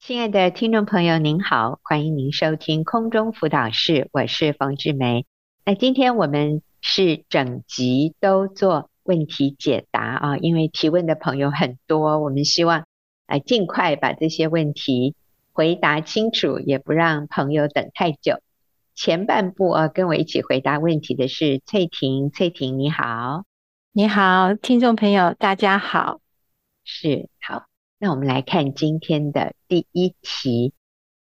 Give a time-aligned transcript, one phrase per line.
[0.00, 5.26] 亲爱的听众朋友，您好，欢迎您收听空中辅导室，我是冯志梅。
[5.62, 12.86] 那今天我们是整集都做问题解答啊，因为提问的朋友很多，我们希望
[13.26, 15.14] 呃尽快把这些问题
[15.52, 18.40] 回答清楚，也不让朋友等太久。
[18.94, 23.44] 前半部啊，跟我一起回答问题的是翠婷，翠婷你好，
[23.92, 26.20] 你好，听众朋友大家好，
[26.84, 27.69] 是好。
[28.02, 30.72] 那我们来看今天的第一题。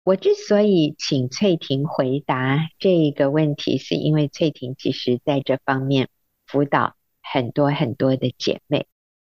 [0.04, 6.10] 我之所以请翠婷回答这个问题，是因为翠婷其实在这方面
[6.46, 8.86] 辅导很多很多的姐妹，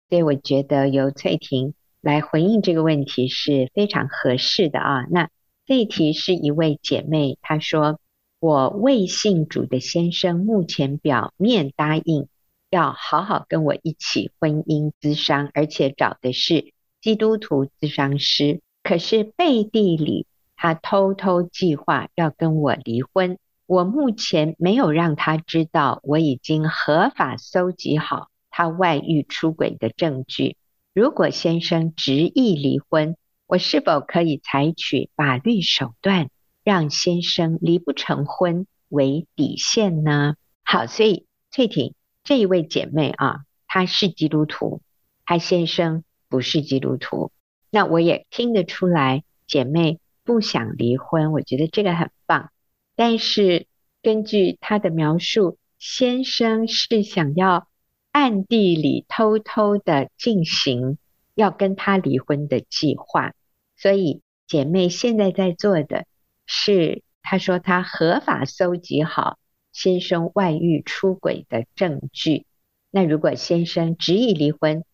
[0.09, 5.05] 所以我觉得由翠婷来回应这个问题是非常合适的啊。
[5.11, 5.29] 那
[5.67, 8.01] 这一题是一位姐妹，她说
[8.41, 12.29] ：“我未信主的先生目前表面答应
[12.71, 23.39] 要好好跟我一起婚姻咨商，而且找的是。”基督徒咨商师，可是背地里他偷偷计划要跟我离婚。
[23.67, 30.57] 我目前没有让他知道，我已经合法搜集好他外遇出轨的证据。
[30.95, 36.31] 如果先生执意离婚，我是否可以采取法律手段，
[36.65, 40.37] 让先生离不成婚为底线呢？
[40.65, 44.81] 好，所以翠婷这一位姐妹啊，她是基督徒，
[45.25, 46.03] 她先生。
[46.29, 47.33] 不是基督徒，
[47.71, 52.51] 那我也听得出来，姐妹不想离婚，我觉得这个很棒。
[52.95, 53.67] 但是
[54.03, 57.69] 根据她的描述，先生是想要
[58.11, 60.99] 暗地里偷偷的进行
[61.35, 63.35] 要跟她离婚的计划，
[63.77, 66.07] 所以姐妹现在在做的
[66.47, 69.39] 是，她说她合法搜集好
[69.73, 72.47] 先生外遇出轨的证据。
[72.91, 74.85] 那如果先生执意离婚，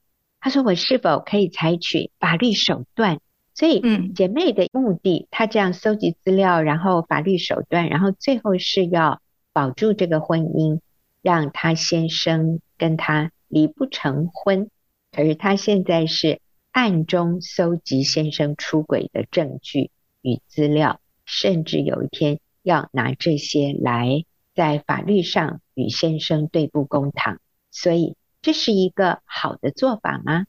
[0.44, 3.20] 他说：“我是否可以采取法律手段？”
[3.54, 10.80] 所以，嗯，姐妹的目的，她这样搜集资料，然后法律手段，然后最后是要保住这个婚姻，
[11.22, 14.68] 让她先生跟她离不成婚。
[15.12, 16.40] 可是，她现在是
[16.72, 19.92] 暗中搜集先生出轨的证据
[20.22, 24.24] 与资料，甚至有一天要拿这些来
[24.56, 27.38] 在法律上与先生对簿公堂。
[27.70, 28.16] 所以。
[28.42, 30.46] 这是一个好的做法吗？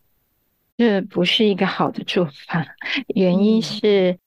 [0.76, 2.66] 这不是一个好的做法，
[3.14, 4.18] 原因是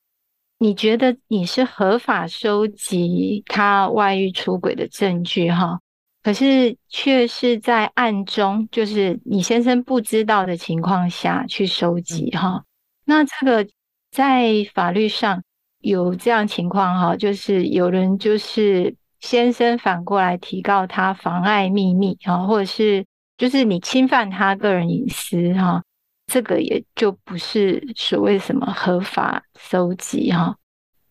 [0.58, 5.80] 你觉得你是合法收集他外遇出轨的证据哈，
[6.22, 12.62] 可是却是在暗中，就是你先生不知道的情况下去收集哈。
[13.04, 13.68] 那这个
[14.12, 15.42] 在法律上
[15.80, 23.04] 有这样情况哈，就是有人就是先生反过来提告他妨碍秘密啊，或者是。
[23.36, 25.82] 就是你侵犯他个人隐私哈，
[26.26, 30.56] 这个也就不是所谓什么合法搜集哈。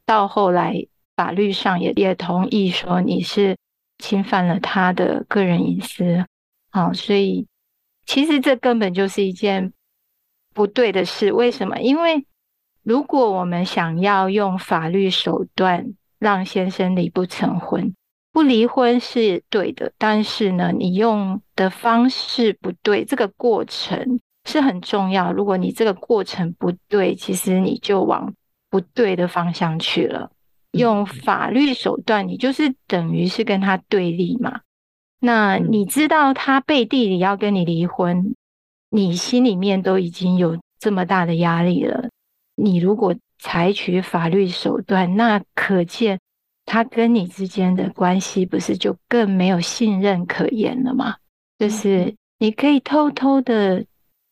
[0.05, 0.73] 到后来
[1.15, 3.57] 法律上也也同意说你是
[3.99, 6.25] 侵犯了他的个人隐私，
[6.71, 7.47] 好，所以
[8.05, 9.71] 其实这根本就是一件
[10.53, 11.31] 不对的事。
[11.31, 11.79] 为什么？
[11.79, 12.25] 因为
[12.83, 17.95] 如果我们想要用法律手段让先生离不成婚。
[18.35, 25.31] 不离婚是对的，但是呢，你用的方式不对，这个过程是很重要。
[25.31, 28.33] 如果你这个过程不对，其实你就往
[28.69, 30.29] 不对的方向去了。
[30.71, 34.59] 用法律手段，你就是等于是跟他对立嘛。
[35.21, 38.35] 那你知道他背地里要跟你离婚，
[38.89, 42.09] 你心里面都已经有这么大的压力了。
[42.57, 46.19] 你如果采取法律手段，那可见。
[46.65, 51.15] 他跟你之间的关系不是就更没有信任可言了吗？
[51.59, 53.85] 就是你可以偷偷的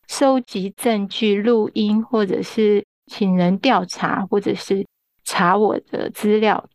[0.07, 4.85] 收集证据、录音，或者是请人调查，或者是
[5.23, 6.67] 查我的资料，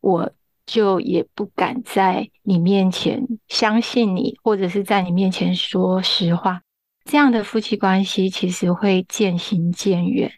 [0.00, 0.32] 我
[0.64, 6.62] 就也不敢在你面前相信你，或者是在你面前说实话。
[7.04, 10.32] 这样的夫妻关系其实会渐行渐远。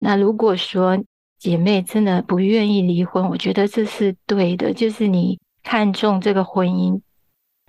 [0.00, 0.98] 那如果说，
[1.38, 4.74] 姐妹真的不愿意离婚，我觉得这是对的。
[4.74, 7.00] 就是你看重这个婚姻，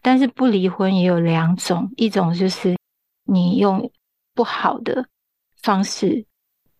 [0.01, 2.75] 但是不离婚也有两种，一种就是
[3.25, 3.91] 你用
[4.33, 5.05] 不好的
[5.55, 6.25] 方式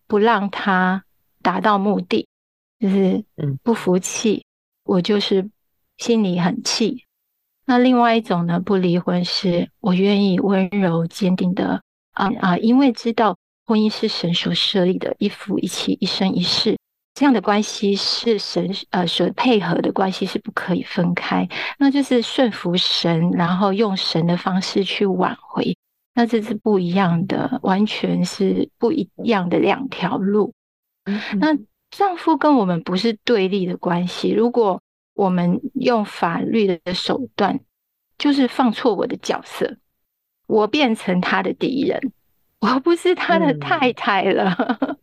[0.07, 1.03] 不让他
[1.43, 2.27] 达到目的，
[2.79, 4.43] 就是嗯不服气，
[4.83, 5.47] 我就是
[5.97, 7.05] 心里很气。
[7.65, 13.37] 那另外一种呢，不离婚是我愿意温柔坚定的啊啊，因为知道。
[13.69, 16.75] 婚姻是神所设立的，一夫一妻，一生一世，
[17.13, 21.47] 这样的关系是神呃所配合的关系，是不可以分开。
[21.77, 25.75] 那就是顺服神，然后用神的方式去挽回。
[26.13, 30.53] 那这是不一样的，完全是不一样的两条路。
[31.05, 31.57] 嗯、那
[31.91, 34.31] 丈夫跟我们不是对立的关系。
[34.31, 34.81] 如果
[35.13, 37.59] 我们用法律的手段，
[38.17, 39.77] 就是放错我的角色，
[40.47, 42.11] 我变成他的敌人，
[42.59, 44.55] 我不是他的太太了。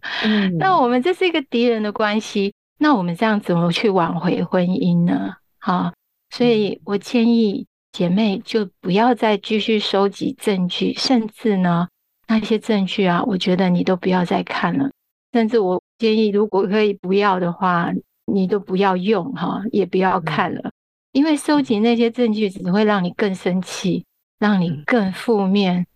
[0.59, 5.35] 那我们这是一个敌人的关系，那我们这样怎么去挽回婚姻呢？
[5.59, 5.93] 好，
[6.31, 11.89] 所以我建议姐妹就不要再继续收集证据，甚至呢，
[12.29, 14.91] 那些证据啊，我觉得你都不要再看了。
[15.33, 17.91] 甚至我建议，如果可以不要的话，
[18.27, 20.71] 你都不要用哈，也不要看了。
[21.13, 24.05] 因为收集那些证据只会让你更生气，
[24.39, 25.87] 让你更负面，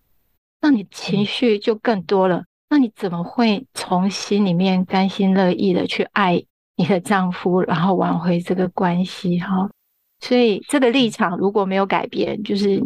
[0.61, 2.45] 让你情绪就更多了。
[2.69, 6.45] 那你怎么会从心里面甘心乐意的去爱
[6.77, 9.39] 你的丈夫，然后挽回这个关系？
[9.39, 9.71] 哈，
[10.21, 12.83] 所以这个立场如果没有改变，就是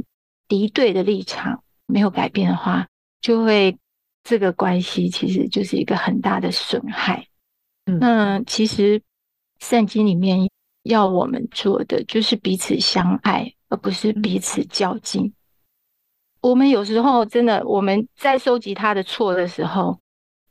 [0.49, 2.87] 敌对的立场没有改变的话，
[3.21, 3.77] 就会
[4.23, 7.27] 这个关系其实就是一个很大的损害。
[7.87, 9.03] 嗯，那其实
[9.61, 10.49] 圣经里面。
[10.85, 15.33] 要我们做的就是彼此相爱，而不是彼此较劲。
[16.45, 19.99] 我们有时候真的，我们在收集他的错的时候，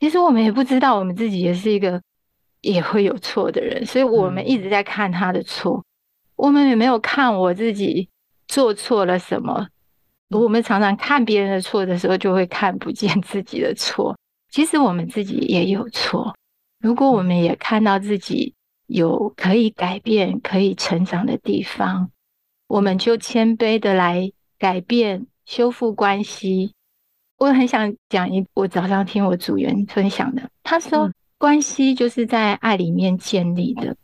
[0.00, 2.02] 其实我们也不知道我们自己也是一个
[2.62, 5.84] 也会有错的人，所以我们一直在看他的错，
[6.34, 8.08] 我们也没有看我自己
[8.48, 9.68] 做错了什么。
[10.30, 14.18] 我们常常看别人的错的时候，就会看不见自己的错。
[14.50, 16.34] 其实我们自己也有错。
[16.80, 18.52] 如果我们也看到自己，
[18.88, 22.10] 有可以改变、可以成长的地方，
[22.66, 26.72] 我们就谦卑的来改变、修复关系。
[27.38, 33.96] 我很想讲一，我早上听我组员分享的，他说，关系就是在爱里面建立的。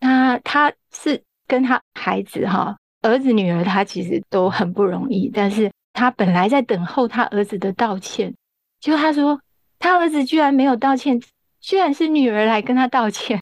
[0.00, 8.34] 那他是跟他孩子哈，儿子、女儿，他其实都很不容易，但是他本来在等候他儿子的道歉，
[8.80, 9.38] 结果他说，
[9.78, 11.20] 他儿子居然没有道歉，
[11.60, 13.38] 居然是女儿来跟他道歉。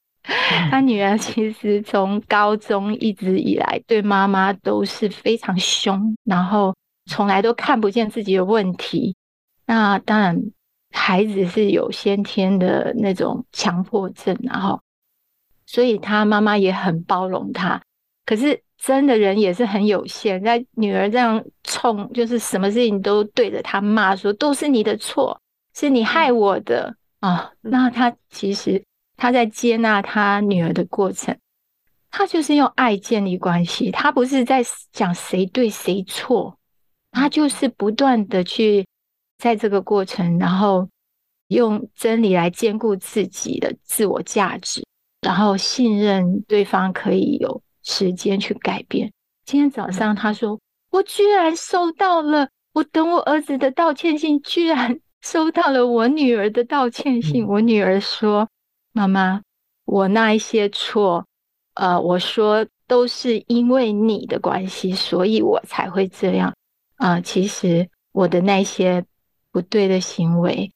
[0.71, 6.75] 他女儿其实从高中一直以来对妈妈都是非常凶，然后
[7.09, 9.17] 从来都看不见自己的问题。
[9.67, 10.41] 那当然，
[10.93, 14.81] 孩子是有先天的那种强迫症，然后
[15.67, 17.83] 所以他妈妈也很包容他。
[18.25, 25.41] 可是真的人也是很有限，在女儿这样冲，就是什么事情都对着他骂说，都是你的错，
[25.75, 27.51] 是你害我的啊。
[27.63, 28.85] 那他其实。
[29.21, 31.37] 他在接纳他女儿的过程，
[32.09, 33.91] 他就是用爱建立关系。
[33.91, 34.63] 他不是在
[34.93, 36.57] 讲谁对谁错，
[37.13, 38.87] 他就是不断的去
[39.39, 40.89] 在这个过程，然后
[41.49, 44.85] 用真理来兼顾自己的自我价值，
[45.23, 49.13] 然后信任对方可以有时间去改变。
[49.45, 50.59] 今天早上他说
[50.91, 58.49] ：“我居然收到了，我等我儿子的道歉信，居然 收到了我女儿的道歉信。”我女儿说。
[58.93, 59.43] 妈妈，
[59.85, 61.25] 我那一些错，
[61.75, 66.53] 呃，我说都是因为你的关系，所以我才会这样。
[66.99, 69.05] 啊、呃，其实我的那些
[69.51, 70.71] 不对的行为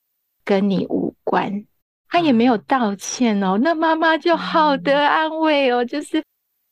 [0.44, 1.64] 跟你无关。
[2.08, 6.24] 他也没有道歉哦，那妈妈就好的安慰哦，就是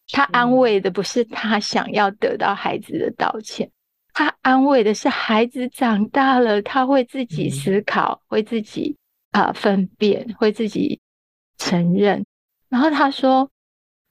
[0.08, 3.70] 他安慰的不是他想要得到孩子的道歉，
[4.14, 8.96] 他安慰的是孩子长大了，他会自己思考，会自己
[9.30, 10.98] 啊、呃、分辨，会自己。
[11.62, 12.24] 承认，
[12.70, 13.46] 然后他说：“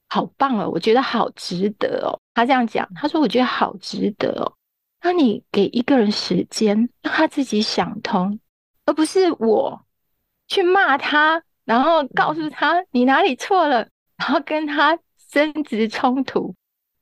[0.07, 4.53] 好棒哦，我觉得好值得哦。”他这样讲，他说：“我觉得好值得哦。”
[5.01, 8.39] 那你给一个人时间，让他自己想通，
[8.85, 9.85] 而不是我
[10.47, 13.87] 去骂他，然后告诉他你哪里错了，
[14.17, 14.97] 然后跟他
[15.29, 16.55] 争执冲突。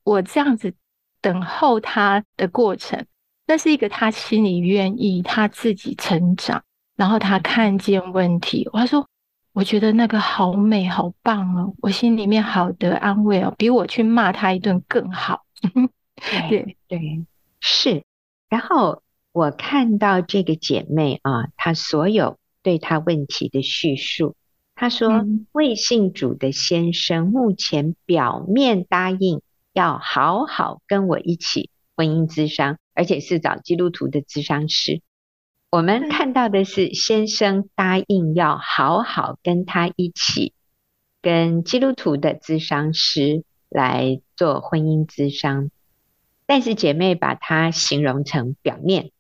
[0.03, 0.73] 我这样子
[1.21, 3.05] 等候他的过程，
[3.45, 6.63] 那是一个他心里愿意他自己成长，
[6.95, 8.69] 然后他看见问题。
[8.73, 9.07] 我说。
[9.53, 11.73] 我觉得那个好美，好棒哦！
[11.81, 15.47] 我心里面好得安慰哦，比我去骂他一顿更好。
[16.47, 17.25] 对对，
[17.69, 18.03] 是。
[18.49, 24.35] 然后我看到这个姐妹啊，她所有对她问题的叙述，
[24.73, 29.41] 她说未信主的先生目前表面答应
[29.73, 35.01] 要好好跟我一起婚姻咨商，而且是找基督徒的咨商师。
[35.69, 40.53] 我们看到的是先生答应要好好跟他一起，
[41.21, 45.69] 跟基督徒的咨商师来做婚姻咨商，
[46.47, 49.11] 但是姐妹把它形容成表面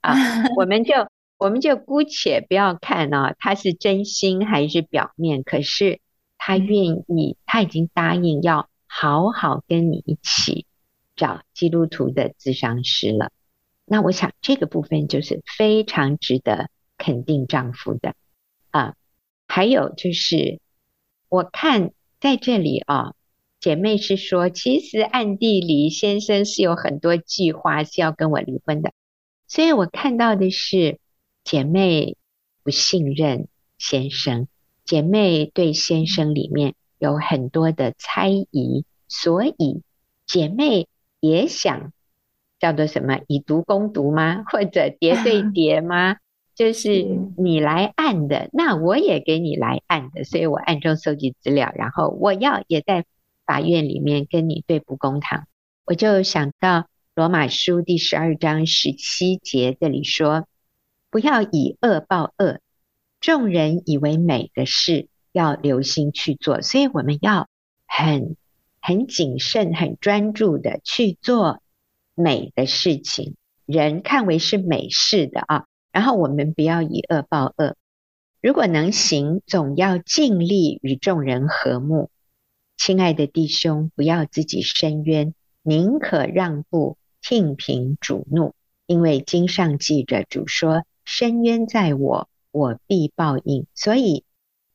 [0.00, 0.14] 啊，
[0.56, 0.94] 我们就
[1.38, 5.98] 我们就姑且不要看啊，他是真心还是表面，可是
[6.38, 10.66] 他愿意，他已经答应要好好跟你一起
[11.16, 13.32] 找基督徒的咨商师了。
[13.84, 18.14] 那我想这个部分就是非常值得肯定丈夫的
[18.70, 18.94] 啊。
[19.48, 20.60] 还有就是，
[21.28, 23.14] 我看在这里啊，
[23.60, 28.92] 姐妹是说，其实暗地里先生是有很多计划是要跟我离婚的，
[29.48, 30.98] 所以我看到的是
[31.42, 32.16] 姐妹
[32.62, 33.48] 不信任
[33.78, 34.46] 先生，
[34.84, 39.82] 姐妹对先生里面有很多的猜疑，所以
[40.26, 40.86] 姐妹
[41.20, 41.92] 也想
[42.60, 44.44] 叫做什么以毒攻毒吗？
[44.50, 46.16] 或者叠对 叠吗？
[46.54, 53.04] 就是你来按的，那我也给你来按的，所以我暗中收集资料，然后我要也在
[53.46, 55.46] 法院里面跟你对簿公堂。
[55.84, 60.48] 我就想到罗马书第十二章十七节这里说
[61.10, 62.58] ：“不要以恶报恶，
[63.20, 67.48] 众人以为美的事，要留心去做。”所以我们要
[67.86, 68.36] 很
[68.80, 71.62] 很谨慎、很专注的去做
[72.14, 75.66] 美的事情，人看为是美事的啊。
[75.92, 77.76] 然后我们不要以恶报恶，
[78.42, 82.10] 如果能行，总要尽力与众人和睦。
[82.76, 88.54] 亲爱的弟兄，不要自己伸冤，宁可让步，听凭主怒。
[88.86, 94.24] 因为经上记着主说：“伸冤在我，我必报应。”所以，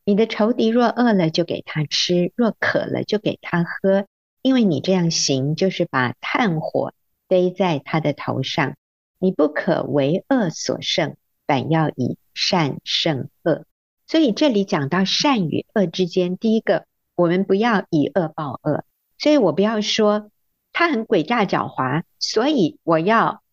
[0.04, 4.06] 你的仇敌若饿了，就给他吃；若渴了，就给他喝。
[4.42, 6.94] 因为你这样行，就是把炭火
[7.28, 8.76] 堆在他的头上。
[9.20, 11.16] 你不可为恶所胜，
[11.46, 13.66] 反要以善胜恶。
[14.08, 16.86] 所以这里讲到善与恶之间，第一个，
[17.22, 18.84] 我们不要以恶报恶。
[19.18, 20.32] 所以我不要说
[20.74, 23.44] 他很诡诈狡猾，所以我要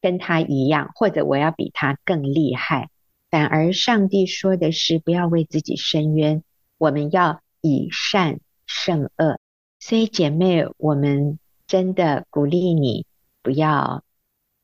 [0.00, 2.90] 跟他一样，或者我要比他更厉害。
[3.30, 6.42] 反而上帝说的是，不要为自己伸冤，
[6.78, 9.38] 我们要以善胜恶。
[9.78, 13.06] 所以姐妹，我们真的鼓励你，
[13.42, 14.02] 不要。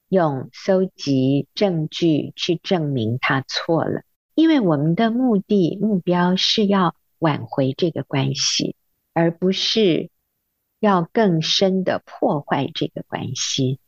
[0.09, 4.03] 用搜集证据去证明他错了，
[4.35, 8.75] 因为我们的目的目标是要挽回这个关系，
[9.15, 10.11] 而不是
[10.81, 13.79] 要更深的破坏这个关系。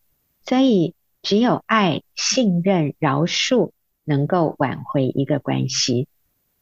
[0.46, 3.72] 所以，只有爱、信任、饶恕
[4.04, 6.06] 能够挽回一个关系。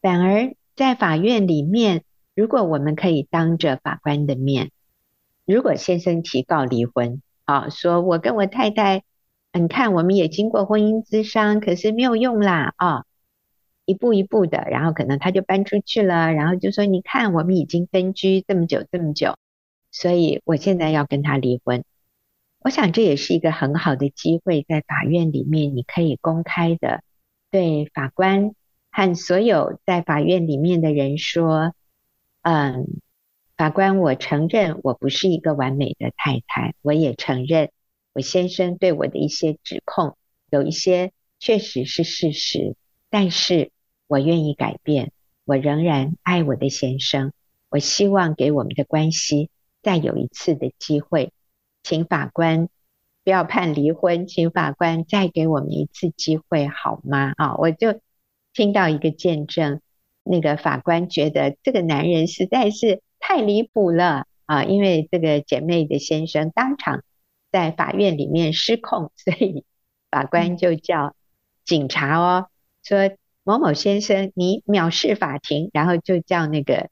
[0.01, 4.71] 反而在法院里面，如果我们可以当着法官的面，
[5.45, 9.03] 如果先生提告离婚，啊，说我跟我太太。
[9.55, 13.05] 你看，我们也经过婚姻咨商，可是没有用啦啊、
[13.85, 19.37] 一步一步的，然后可能他就搬出去了，然后就说：“你看，我们已经分居这么久，这么久，
[19.91, 21.85] 所以我现在要跟他离婚。”
[22.65, 27.03] 我想这也是一个很好的机会，在法院里面，你可以公开的
[27.51, 28.55] 对法官
[28.91, 31.75] 和所有在法院里面的人说
[32.43, 32.87] ：“嗯，
[33.57, 37.71] 法官，我承认我不是一个完美的太太，我也承认。”
[38.15, 40.19] 我先生对我的一些指控，
[40.51, 42.77] 有一些确实是事实，
[43.13, 43.71] 但是
[44.09, 45.13] 我愿意改变，
[45.45, 47.33] 我仍然爱我的先生。
[47.69, 49.51] 我希望给我们的关系
[49.83, 51.33] 再有一次的机会，
[51.83, 52.69] 请法官
[53.23, 57.35] 不要判离婚，请法官再给我们一次机会，好吗？
[57.37, 58.01] 啊，我就
[58.53, 59.81] 听到一个见证，
[60.25, 67.05] 那个法官觉得这个男人实在是太离谱了啊，因为这个姐妹的先生当场。
[67.53, 69.67] 在法院里面失控，所以
[70.11, 71.15] 法官就叫
[71.67, 72.49] 警察哦，
[72.83, 76.91] 说某某先生，你藐视法庭，然后就叫那个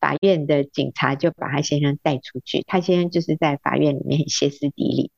[0.00, 2.62] 法院的警察就把他先生带出去。
[2.66, 5.10] 他先生就是在法院里面歇斯底里，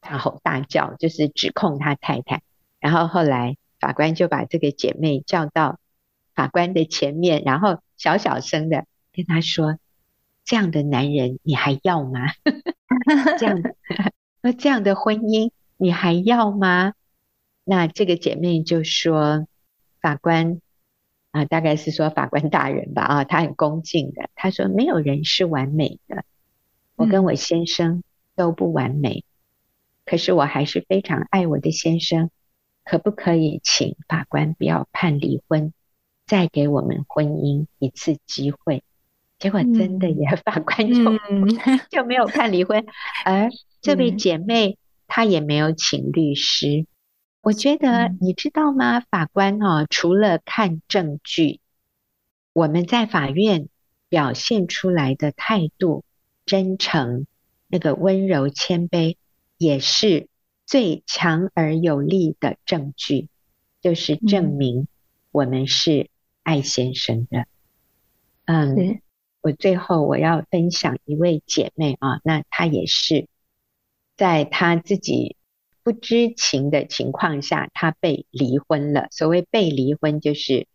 [0.00, 2.42] 大吼大叫，就是指控他太太。
[2.80, 5.78] 然后后来法官就把这个姐妹叫到
[6.34, 9.78] 法官的前面，然后小小声的跟他说
[10.44, 12.20] ：“这样的男人你还要吗？”
[13.38, 13.74] 这样的，
[14.40, 16.94] 那这样的婚姻你还要吗？
[17.70, 19.46] 那这个姐妹就说
[20.00, 20.62] ：“法官
[21.32, 26.24] 啊，大概是说法官大人吧啊，他很恭敬的，他说没有人是完美的，
[26.96, 28.02] 我跟我先生
[28.34, 29.22] 都不完美，
[30.06, 32.30] 可是我还是非常爱我的先生，
[32.84, 35.74] 可不可以请法官不要判离婚，
[36.26, 38.82] 再给我们婚姻一次机会？”
[39.38, 41.46] 结果真的也，法官 就、嗯、
[41.90, 42.86] 就没有判离婚，
[43.26, 43.50] 而
[43.82, 46.86] 这位姐妹她也没有请律师。
[47.48, 49.00] 我觉得你知道吗？
[49.00, 51.60] 法官哦，除了看证据，
[52.52, 53.70] 我们在法院
[54.10, 56.04] 表现出来的态度、
[56.44, 57.26] 真诚、
[57.66, 59.16] 那个温柔谦卑，
[59.56, 60.28] 也是
[60.66, 63.30] 最强而有力的证据，
[63.80, 64.86] 就是证明
[65.30, 66.10] 我们是
[66.42, 67.46] 爱先生的。
[68.44, 68.76] 嗯。
[68.76, 69.00] 嗯
[69.40, 73.26] 我最后我要分享一位姐妹啊，那她也是
[74.16, 75.36] 在她自己
[75.82, 79.08] 不知情的情况下，她被离婚了。
[79.10, 80.66] 所谓被离婚，就是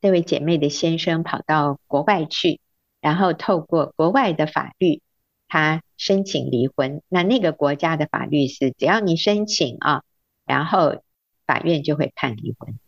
[0.00, 2.60] 这位姐妹的先生跑到国外去，
[3.00, 5.00] 然后透过国外的法律，
[5.48, 7.02] 他申请离婚。
[7.08, 10.02] 那那个国家的法律是，只要你申请啊，
[10.44, 11.02] 然后
[11.46, 12.78] 法院就会判离婚。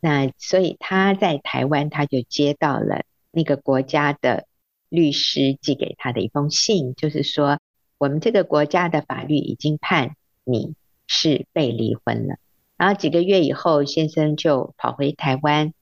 [0.00, 4.46] 那所以他在台湾，他就接到了那个国家的
[4.88, 7.60] 律师寄给他的一封信，就是说，
[7.98, 10.74] 我们这个国家的法律已经判你
[11.12, 12.36] 是被离婚了。
[12.76, 15.72] 然后几个月以后，先生就跑回台湾。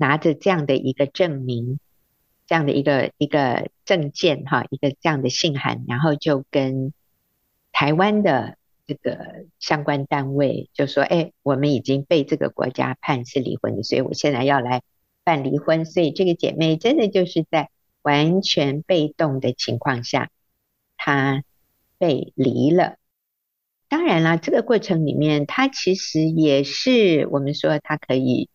[0.00, 1.80] 拿着这样的一个证明，
[2.46, 6.92] 这样的一个一个证件哈，一个这样的信函，然后就跟
[7.72, 14.82] 台湾的这个相关单位就说：“哎，我们已经被这个国家判是离婚的，所以我现在要来
[15.24, 17.68] 办离婚。”所以这个姐妹真的就是在
[18.02, 20.30] 完全被动的情况下，
[20.96, 21.42] 她
[21.98, 22.98] 被离了。
[23.88, 28.48] 当然了，这个过程里面，她其实也是我们说她可以。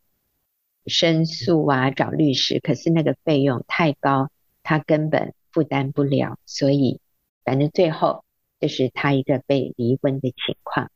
[0.85, 4.29] 申诉啊，找律师，可是那个费用太高，
[4.63, 6.99] 他根本负担不了，所以
[7.45, 8.25] 反正最后
[8.59, 10.91] 就是他一个被离婚的情况。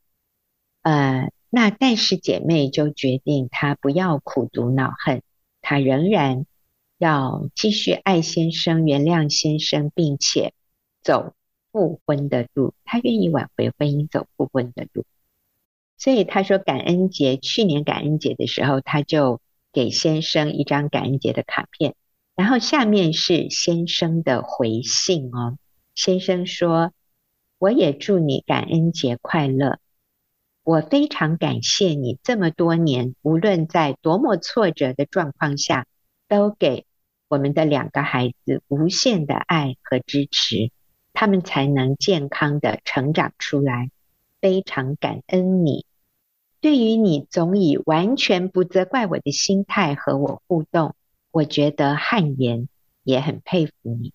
[0.82, 5.22] 呃，那但是姐妹就决定她不要苦读恼恨，
[5.62, 6.44] 她仍然
[6.98, 10.52] 要继续爱先生、原谅先生，并且
[11.00, 11.32] 走
[11.78, 15.04] 复婚的路，他愿意挽回婚姻，走复婚的路。
[15.96, 19.40] 所以他说，感恩节去年感恩节的时候，他就。
[19.70, 21.94] 给先生一张感恩节的卡片，
[22.34, 25.58] 然后下面是先生的回信哦。
[25.94, 26.92] 先生说
[27.60, 29.78] ：“我也祝你感恩节快乐。
[30.64, 35.86] 我非常感谢你这么多年，无论在多么挫折的状况下，
[36.28, 36.86] 都给
[37.28, 40.70] 我们的两个孩子无限的爱和支持，
[41.20, 43.90] 他们才能健康的成长出来。
[44.40, 45.84] 非常感恩你。”
[46.62, 50.94] 对于你总以完全不责怪我的心态和我互动，
[51.32, 52.68] 我觉得汗颜，
[53.02, 54.12] 也很佩服你。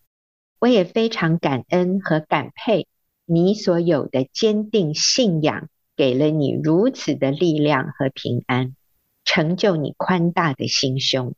[0.59, 2.87] 我也非常感恩和感佩
[3.25, 8.77] 你所有的坚定信仰，给了你如此的力量和平安，
[9.25, 11.33] 成就你宽大的心胸。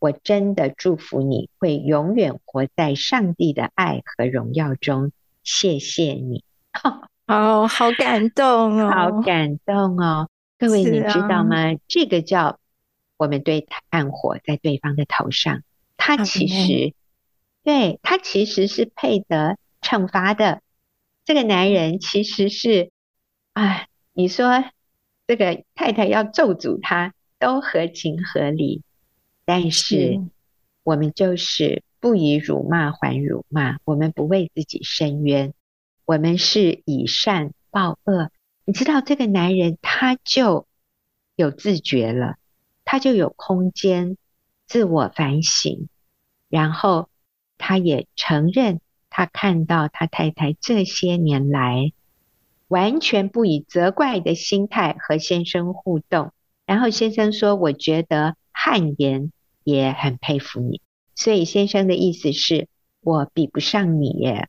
[0.00, 5.12] 我真的祝福你会永远活在上帝的爱和荣耀中。
[5.44, 6.42] 谢谢你。
[7.28, 10.28] 哦，好感动哦，好感动哦。
[10.58, 11.72] 各位，你知道吗？
[11.74, 12.58] 啊、这个叫
[13.16, 15.62] 我们对炭火在对方的头上，
[15.96, 16.94] 他其实，
[17.62, 20.60] 对，他其实是配得惩罚的。
[21.24, 22.90] 这个男人其实是，
[23.52, 24.64] 啊，你说
[25.26, 28.82] 这个太太要咒诅他，都合情合理。
[29.52, 30.20] 但是
[30.84, 35.54] 我们就是不以辱骂还辱骂，我们不为自己伸冤，
[36.04, 38.30] 我们是以善报恶。
[38.64, 40.68] 你知道这个男人，他就
[41.34, 42.36] 有自觉了，
[42.84, 44.16] 他就有空间
[44.68, 45.88] 自我反省，
[46.48, 47.08] 然后
[47.58, 51.92] 他也承认，他看到他太太这些年来
[52.68, 56.32] 完全不以责怪的心态和先生互动，
[56.66, 59.32] 然后先生说：“我觉得汗颜，
[59.64, 60.80] 也很佩服你。”
[61.14, 62.68] 所以先生的意思是
[63.00, 64.48] 我比不上你耶。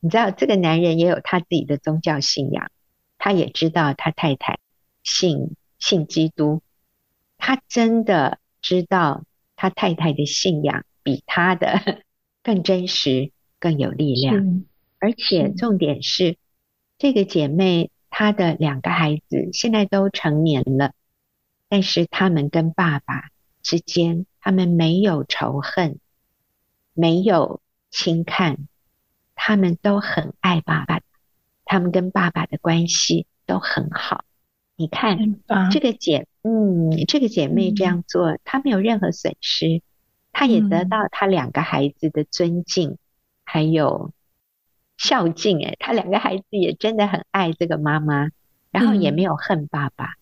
[0.00, 2.70] 你知道这个男人也有他自己的宗教信仰。
[3.16, 4.58] 他也知道他太太
[5.02, 6.60] 信信基督，
[7.38, 9.24] 他真的知道
[9.56, 12.02] 他太太的信仰比他的
[12.42, 14.64] 更真实、更有力量。
[14.98, 16.36] 而且重点是，
[16.98, 20.92] 这个姐妹她的两个孩子现在都成年了，
[21.68, 23.30] 但是他们跟爸爸
[23.64, 25.98] 之间，他们没有仇恨，
[26.92, 28.68] 没有轻看，
[29.34, 31.00] 他们都很爱爸爸。
[31.64, 34.26] 他们跟爸爸的关系都很好，
[34.76, 39.80] 你看这个姐，嗯，这个姐妹这样做，她没有任何损失，
[40.30, 42.98] 她也得到她两个孩子的尊敬，
[43.44, 44.12] 还有
[44.98, 45.58] 孝敬。
[45.60, 48.28] 诶，她两个孩子也真的很爱这个妈妈，
[48.70, 50.16] 然后也没有恨爸爸，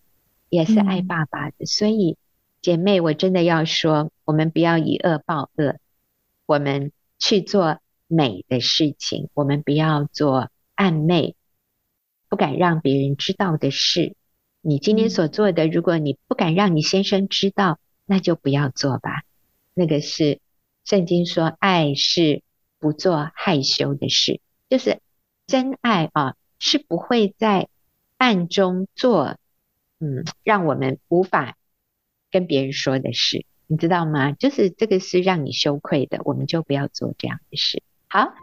[0.47, 1.65] 也是爱爸爸的。
[1.65, 2.15] 所以，
[2.63, 5.75] 姐妹，我真的要说，我们不要以恶报恶，
[6.45, 10.49] 我们去做美的事情，我们不要做。
[10.75, 11.35] 暧昧，
[12.29, 14.15] 不敢让别人知道的事，
[14.61, 19.23] 你今天所做的，如果你不敢让你先生知道，那就不要做吧。
[19.75, 20.39] 那个是
[20.83, 22.41] 圣经说，爱是
[22.79, 24.99] 不做害羞的事，就是
[25.45, 27.67] 真爱啊，是不会在
[28.17, 29.37] 暗中做，
[29.99, 31.55] 嗯，让我们无法
[32.33, 34.33] 跟别人说的事，你知道吗？
[34.33, 37.81] 就是这个是让你羞愧的，我们就不要做这样的事。
[38.09, 38.33] 好。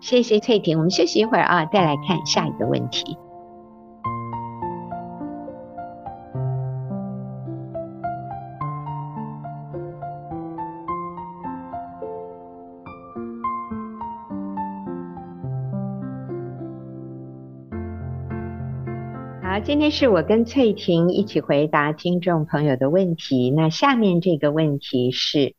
[0.00, 3.16] 谢谢翠婷，我们休息一会儿啊，再来看下一个问题。
[19.64, 23.50] 今天是我跟翠婷一起回答听众朋友的问题。
[23.50, 25.54] 那下面这个问题是：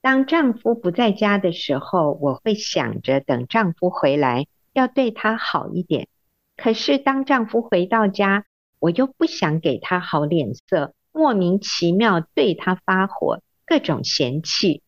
[0.00, 6.08] 当丈夫不在家的时候，我会想着等丈夫回来要对他好一点。
[6.56, 8.46] 可是当丈夫回到家，
[8.78, 14.80] 我又不想给他好脸色，莫名其妙对他发火，各种嫌弃。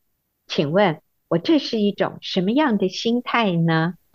[0.47, 3.93] 请问我这是一种什么样的心态呢？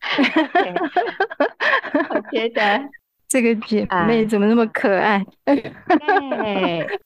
[2.08, 2.88] 我觉得。
[3.28, 5.24] 这个姐妹怎么那么可爱？
[5.44, 7.00] 哎、对，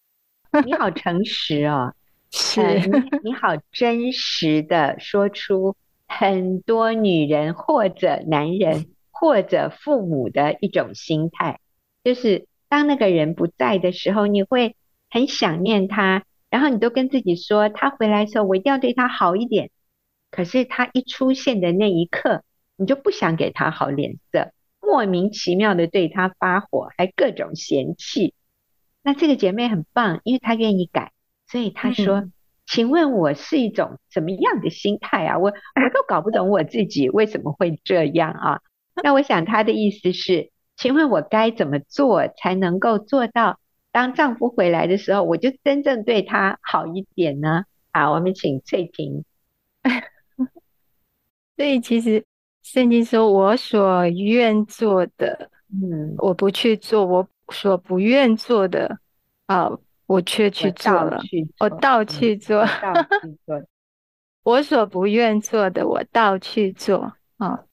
[0.65, 1.95] 你好诚实哦，
[2.31, 11.59] 是、呃、你你好真实的说出很多女人或者男人或者父母的一种心态，
[12.05, 14.77] 就是当那个人不在的时候，你会
[15.09, 19.71] 很想念他，然后你都跟自己说，他回来的时候我一定要对他好一点。
[20.31, 22.45] 可是他一出现的那一刻，
[22.77, 24.53] 你就不想给他好脸色。
[24.91, 28.35] 莫名其妙的对他发火，还各种嫌弃。
[29.05, 31.13] 那这个姐妹很棒，因为她愿意改，
[31.47, 32.33] 所以她说：“嗯、
[32.67, 35.39] 请问我是一种什么样的心态啊？
[35.39, 38.61] 我我都搞不懂我自己为什么会这样啊？”
[39.05, 43.61] 那我想她的意思是：“请问我该怎么做才能够做到，
[43.93, 47.63] 当丈夫回来的时候，我就真正对他好一点呢？”
[47.95, 49.25] 好，我们请翠婷。
[51.57, 52.25] 所以其实。
[52.63, 58.99] 圣经说：“我所愿做的，嗯，我不去做；我所不愿做的，
[59.47, 59.71] 啊，
[60.07, 61.21] 我却去做了。
[61.59, 62.65] 我倒去做，
[64.45, 67.13] 我所不愿做的，我倒去做。
[67.39, 67.65] 啊，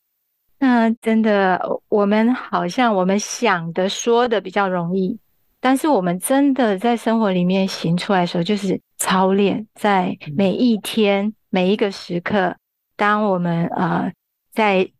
[0.59, 5.19] 那真的，我们好像我们想的、说的比较容易，
[5.59, 12.55] 但是我们真的在生活里面行出来的时候，就是操练，在每一天、每一个时刻，
[12.95, 14.11] 当我们啊。”
[14.57, 14.91] 在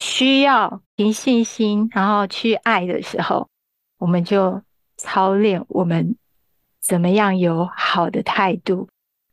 [0.00, 3.48] 需要凭信心，然后去爱的时候，
[3.98, 4.60] 我们就
[4.96, 6.16] 操练我们
[6.80, 8.88] 怎么样有好的态度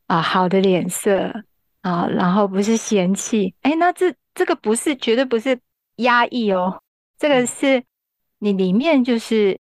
[0.06, 1.42] 啊，好的脸色
[1.80, 3.52] 啊，然后不是嫌弃。
[3.62, 5.58] 哎，那这这个不是绝对不是
[5.96, 6.80] 压抑哦，
[7.18, 7.82] 这个是
[8.38, 9.58] 你里面就是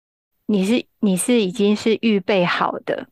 [0.46, 3.06] 你是你是已经是预备好的。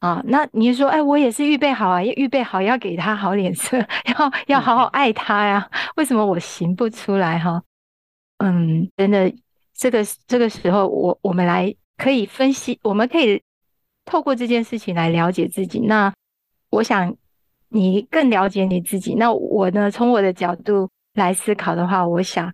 [0.00, 5.70] 啊，那你说，哎，我也是预备好啊，要预备好要给他好脸色，要要好好爱他呀？
[5.96, 7.62] 为什么我行不出来哈？
[8.38, 9.30] 嗯，真的，
[9.74, 13.42] 这个这个时候，我我们来可以分析，我们可以
[14.06, 15.80] 透过这件事情来了解自己。
[15.80, 16.10] 那
[16.70, 17.14] 我想
[17.68, 19.14] 你更了解你自己。
[19.16, 22.50] 那我呢，从我的角度来思考的话，我想，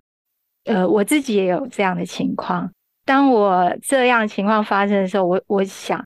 [0.65, 2.69] 呃，我自己也有这样的情况。
[3.05, 6.03] 当我这样情况发生的时候，我我想。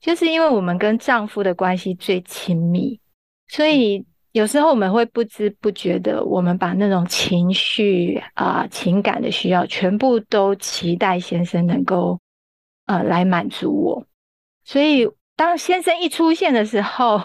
[0.00, 2.98] 就是因为我们跟丈夫的关系最亲密，
[3.48, 12.18] 所以有时候我们会不知不觉的，我们把那种情绪啊、呃、情感的需要，全部都期待先生能够
[12.86, 14.06] 呃来满足我。
[14.64, 17.20] 所以当先生一出现的时候，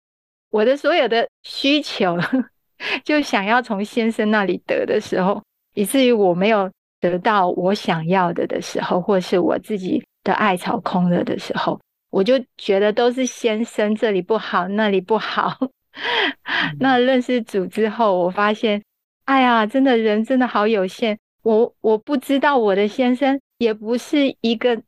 [0.50, 2.18] 我的所有的需求
[3.04, 5.42] 就想要从先生那里得的时候，
[5.74, 11.80] 以至于我没有得到我想要的的时候，或是我自己的爱巢空了的时候。
[12.10, 15.56] 我就觉得都是先生这里不好，那里不好。
[16.78, 18.82] 那认识主之后，我发现，
[19.24, 21.18] 哎呀，真的人真的好有限。
[21.42, 24.82] 我我不知道我的先生也不是一个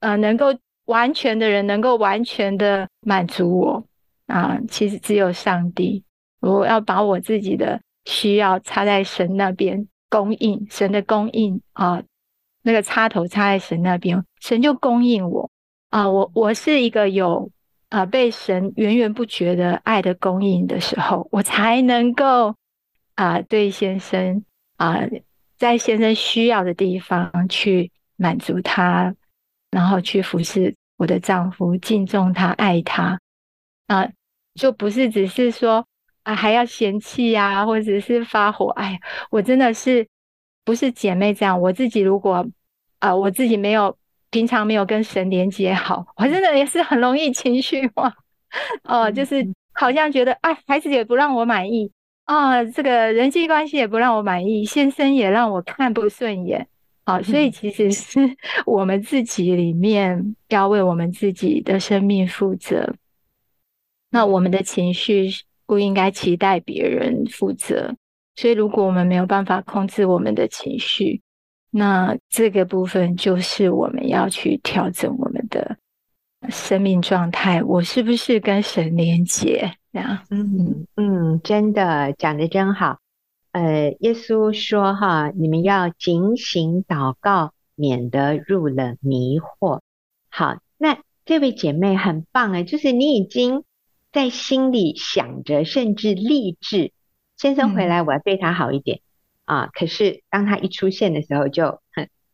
[0.00, 0.54] 呃能够
[0.86, 3.84] 完全的人，能够完全的满足我
[4.26, 4.58] 啊。
[4.68, 6.04] 其实只有上帝，
[6.40, 12.02] 我要把我自己的需要插在神那边供应，神的供应啊，
[12.62, 15.50] 那个插头插在神那边，神就供应我。
[15.94, 17.48] 啊，我我是一个有
[17.88, 22.56] 啊被神源源不绝的爱的供应的时候，我才能够
[23.14, 24.44] 啊对先生
[24.76, 24.98] 啊
[25.56, 29.14] 在先生需要的地方去满足他，
[29.70, 33.20] 然后去服侍我的丈夫，敬重他，爱他
[33.86, 34.10] 啊，
[34.56, 35.86] 就不是只是说
[36.24, 38.70] 啊还要嫌弃呀、啊，或者是发火。
[38.70, 38.98] 哎，
[39.30, 40.08] 我真的是
[40.64, 42.44] 不是姐妹这样，我自己如果
[42.98, 43.96] 啊我自己没有。
[44.34, 48.08] 平常没有跟神连接好，我真的也是很容易情绪化，
[48.82, 51.88] 哦、呃，就是好像觉得，哎，孩子也不让我满意
[52.24, 56.66] 啊、呃，这个人际关系也不让我满意，先生也让我看不顺眼，
[57.06, 58.18] 好、呃，所以其实是
[58.66, 62.92] 我们自己里面要为我们自己的生命负责，
[64.10, 65.28] 那我们的情绪
[65.64, 67.94] 不应该期待别人负责，
[68.34, 71.22] 所以如果我们没有办法控制我们的情绪。
[71.76, 75.76] 那这个部分就是我们要去调整我们的
[76.48, 79.72] 生命状态，我是不是跟神连接？
[79.92, 82.98] 这样，嗯嗯，真的讲的真好。
[83.50, 89.80] 呃，耶稣说哈，你们要警醒祷告，免得入了迷惑。
[90.28, 93.64] 好，那这位姐妹很棒啊，就是你已经
[94.12, 96.92] 在心里想着，甚至立志，
[97.36, 99.02] 先生回来我要对他好一点、嗯、
[99.44, 99.68] 啊。
[99.72, 101.80] 可是当他一出现的时候就，就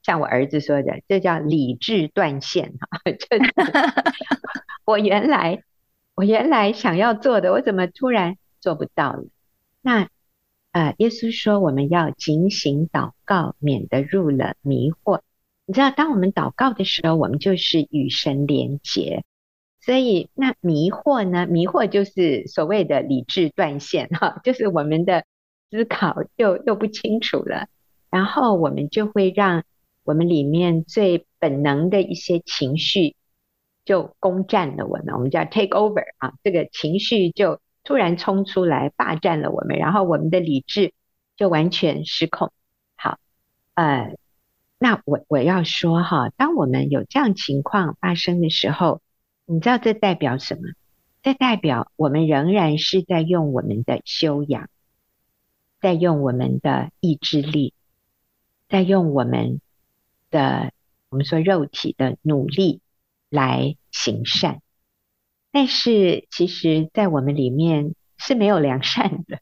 [0.02, 3.00] 像我儿子说的，这叫理智断线哈。
[3.04, 3.52] 就是
[4.84, 5.62] 我原来
[6.14, 9.24] 我原来想要做的，我怎么突然做不到了？
[9.82, 10.08] 那
[10.72, 15.20] 呃，耶稣说我们要警醒祷告，免得入了迷惑。
[15.66, 19.24] 你知道，当我们祷告的时候，我们就是与神连结。
[19.80, 21.46] 所以那迷惑呢？
[21.46, 25.24] 迷惑就是所谓的理智断线哈， 就是我们的
[25.70, 27.68] 思考又又不清楚了，
[28.10, 29.64] 然后我们就会让
[30.04, 33.16] 我们里面最本能的一些情绪
[33.84, 37.60] 就攻占了我们，我们叫 take over 啊，这个情绪就。
[37.82, 40.92] 突然冲出来霸占了我们，然后我们的理智
[41.34, 42.52] 就完全失控。
[42.94, 43.18] 好，
[43.72, 44.14] 呃，
[44.78, 49.00] 那我我要说哈，当我们有这样情况发生的时候，
[49.46, 50.60] 你知道这代表什么？
[51.22, 54.68] 这代表我们仍然是在用我们的修养，
[55.80, 57.72] 在用我们的意志力，
[58.68, 59.60] 在用我们
[60.30, 60.72] 的
[61.08, 62.80] 我们说肉体的努力
[63.28, 64.60] 来行善。
[65.50, 69.40] 但是，其实，在我们里面是没有良善的。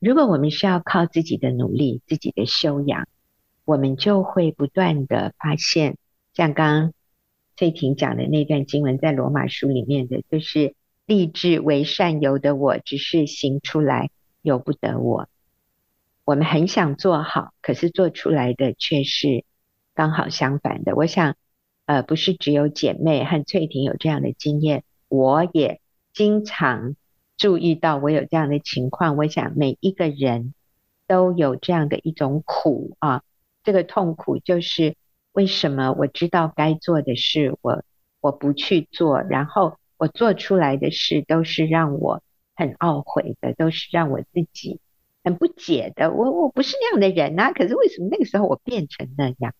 [0.00, 3.06] 如果我们是要靠自己的努力、自己的修养，
[3.64, 5.96] 我们就会不断的发现，
[6.34, 6.92] 像刚
[7.56, 10.74] 翠婷讲的那段经文，在罗马书里面的，就是
[11.06, 14.10] 立志为善由的我，只是行出来
[14.48, 15.28] 由不得我。
[16.24, 19.44] 我们很想做好，可是做出来的却是
[19.94, 20.96] 刚好相反的。
[20.96, 21.36] 我想，
[21.86, 24.84] 呃，不是只有姐妹和翠婷有这样的经验。
[25.08, 25.80] 我也
[26.12, 26.96] 经常
[27.36, 30.52] 注意到我有这样的情况，我想每一个人
[31.06, 33.22] 都有这样的一种苦啊，
[33.64, 34.96] 这个痛苦就是
[35.32, 37.82] 为什么我知道该做的事，我
[38.20, 42.22] 我不去做，然后我做出来的事都是让我
[42.58, 44.80] 很懊悔的，都是让我自己
[45.24, 46.12] 很不解的。
[46.12, 49.54] 我我不是那样的人啊，可是为什么那个时候我变成那样？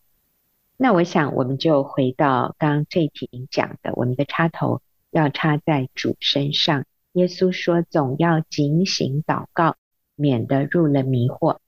[0.76, 4.82] 那我想我们就回到刚刚翠婷讲的，我们的插头。
[5.10, 6.84] 要插在主身上。
[7.12, 9.76] 耶稣说：“总要警醒祷告，
[10.16, 11.60] 免得入了迷惑。”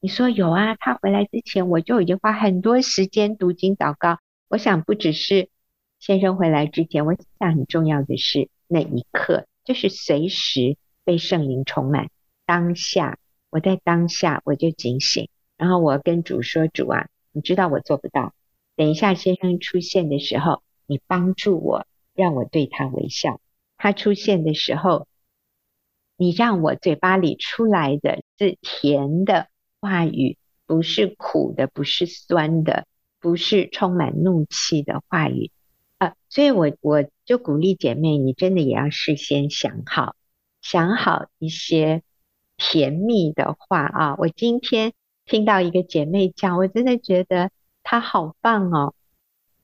[0.00, 0.76] 你说有啊？
[0.76, 4.18] 他回来之前，我就已经花很多时间读经祷告。
[4.48, 5.50] 我想不只是
[5.98, 12.08] 先生回来之前，我想很重要的是那一刻，就是随时被圣灵充满。
[12.46, 13.18] 当下，
[13.50, 18.32] 我在当下我就警醒，然后我跟主说：“主啊，你知道我做不到。
[18.76, 23.42] 等一下先生出现的时候，你帮助我。”让我对他微笑。
[23.76, 25.06] 他出现的时候，
[26.16, 29.48] 你让我嘴巴里出来的是甜的
[29.82, 32.86] 话语，不是苦的，不是酸的，
[33.20, 35.50] 不是充满怒气的话语
[35.98, 36.14] 啊！
[36.28, 40.16] 所以我我就鼓励姐妹，你真的也要事先想好，
[40.62, 42.02] 想好一些
[42.56, 44.16] 甜蜜的话啊！
[44.18, 44.92] 我今天
[45.24, 47.50] 听到一个姐妹讲，我真的觉得
[47.82, 48.94] 她好棒哦！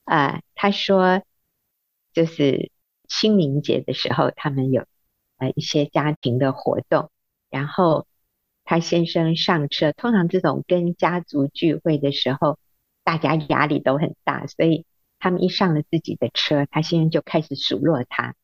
[0.04, 1.22] 啊，她说。
[2.14, 2.70] 就是
[3.08, 4.84] 清明节的时候，他们有
[5.38, 7.10] 呃一些家庭的活动，
[7.48, 8.06] 然后
[8.64, 9.92] 他先生上车。
[9.92, 12.58] 通常这种跟家族聚会的时候，
[13.02, 14.84] 大家压力都很大，所以
[15.22, 18.34] 他们一上了自己的车，他先生就开始数落他，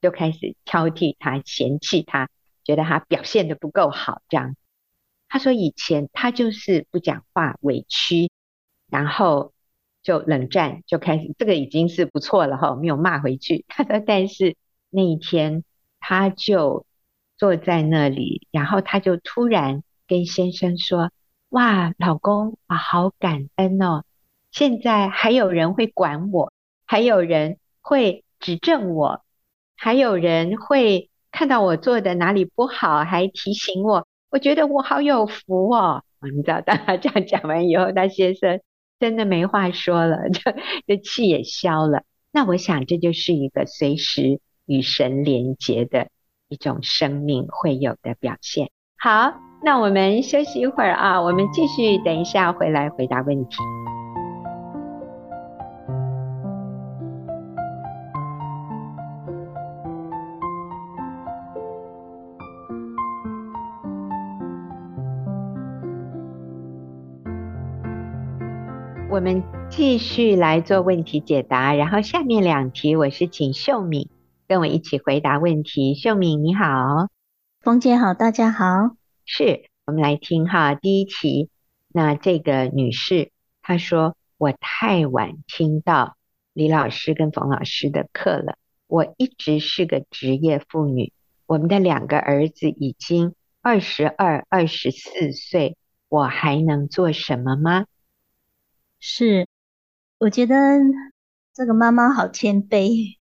[0.00, 2.28] 就开始挑剔他、嫌弃他，
[2.64, 4.20] 觉得他表现得不够好。
[4.28, 4.56] 这样，
[5.28, 8.30] 他说以前他就是不讲话、委屈，
[8.90, 9.54] 然后。
[10.04, 13.64] 就冷战就开始，这个已经是不错了哈，没有骂回去。
[13.68, 14.54] 他说，但是
[14.90, 15.64] 那一天
[15.98, 16.84] 他就
[17.38, 21.10] 坐在那里，然后他就突然跟先生说
[21.48, 24.04] ：“哇，老公啊，好感恩哦！
[24.54, 26.52] 现在还有人会管我，
[26.86, 29.20] 还有人会指正我，
[29.76, 34.06] 还有人会看到我做的哪里不好，还提醒我。
[34.30, 36.04] 我觉得我好有福哦。
[36.22, 38.60] 你知道，当他这样讲完以后，他先生。
[39.00, 40.54] 真的没话说了， 这
[40.86, 42.04] 这气也消了。
[42.30, 46.06] 那我想，这就是一个随时与神连结的
[46.48, 48.70] 一种生命会有的表现。
[48.96, 53.56] 好，那我们休息一会儿啊，我们继续，等一下回来回答问题。
[69.14, 74.10] 我们继续来做问题解答，然后下面两题我是请秀敏
[74.48, 75.94] 跟我一起回答问题。
[75.94, 77.06] 秀敏你好，
[77.60, 78.66] 冯姐好，大家好。
[79.24, 81.48] 是我们来听哈，第一题，
[81.92, 83.30] 那这个女士
[83.62, 86.16] 她说，我太晚听到
[86.52, 88.56] 李老师跟冯老师的课了。
[88.88, 91.12] 我一直是个职业妇女，
[91.46, 95.76] 我们的两个儿子已经二十二、二十四岁，
[96.08, 97.84] 我还能做什么吗？
[99.06, 99.46] 是，
[100.16, 100.56] 我觉得
[101.52, 103.18] 这个妈妈好谦卑。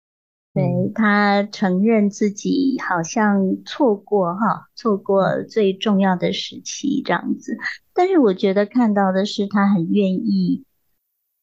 [0.54, 7.58] 对，她承认自己好像错过哈，错过最重要的时期这样子。
[7.92, 10.64] 但是我觉得看到的是，她很愿意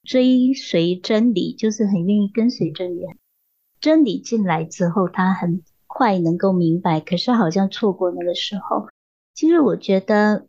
[0.02, 3.06] 追随真理，就是很愿意跟随真理。
[3.80, 7.00] 真理进来之后，她很快能够明白。
[7.02, 8.88] 可是好像错过那个时候。
[9.36, 10.48] 其实我觉得，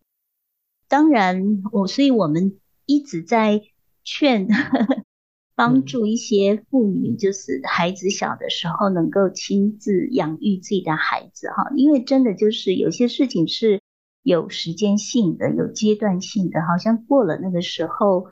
[0.88, 3.60] 当然我，所以我们一直在
[4.04, 4.46] 劝。
[5.56, 13.80] 帮助一些妇女，就是孩子小的时候能够亲自养育自己的孩子哈，因为真的就是有些事情是
[14.24, 18.30] 有时间性的、有阶段性的，好像过了那个时候，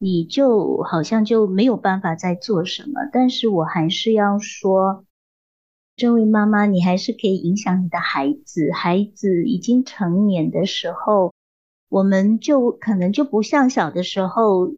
[0.00, 2.94] 你就好像就没有办法再做什么。
[3.12, 5.04] 但是我还是要说，
[5.94, 8.72] 这位妈妈，你还是可以影响你的孩子。
[8.72, 11.32] 孩子已经成年的时候，
[11.88, 14.74] 我们就可能就不像小的时候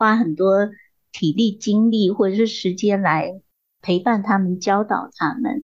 [0.00, 0.70] 花很多。
[1.12, 3.40] 体力、精力或者是时间来
[3.82, 5.64] 陪伴他们、教导他们，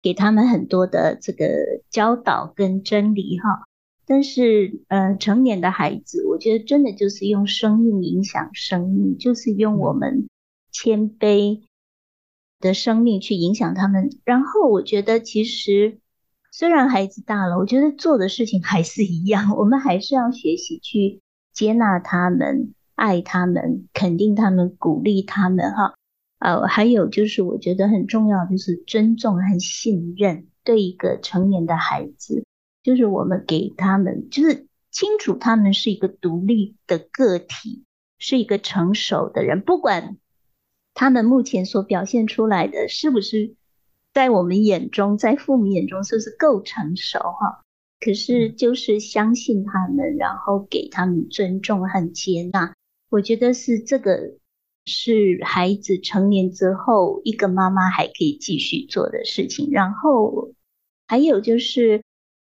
[0.00, 3.66] 给他们很多的这个教导跟真理哈。
[4.06, 10.30] 但是，呃，成年的孩子，我觉得真的就是用生命影响生命，就是用我们
[10.72, 11.60] 谦卑
[12.58, 14.08] 的生命去影响他们。
[14.24, 15.98] 然后，我觉得其实
[16.50, 21.20] 虽然孩子大了，我觉得做的事情还是一样，我们还是要学习去
[21.52, 22.72] 接纳他们。
[23.00, 25.94] 爱他们，肯定他们，鼓励他们，哈，
[26.38, 30.48] 呃，还有就是我觉得很重要，就是尊重和信任。
[30.62, 32.44] 对一个成年的孩子，
[32.82, 37.84] 就是我们给他们，就是清楚他们是一个独立的个体，
[38.18, 40.18] 是一个成熟的人，不管
[40.92, 43.54] 他们目前所表现出来的是不是
[44.12, 47.64] 在我们眼中，在父母眼中是不是够成熟，哈。
[47.98, 52.74] 可是就是相信他们，然后给他们尊重和接纳。
[53.10, 54.36] 我觉得是这个，
[54.84, 59.68] 是孩子成年之后，一个妈妈还可以继续做的事情。
[59.72, 60.52] 然后
[61.08, 62.04] 还有就是，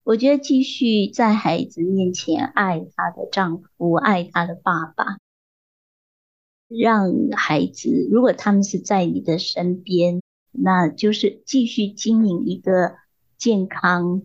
[0.02, 5.18] 我觉得继续在孩子面前爱她的丈夫，爱她的爸爸，
[6.66, 12.96] 让孩子，如果他们是在你的身边，那就是继续经营一个
[13.38, 14.22] 健康、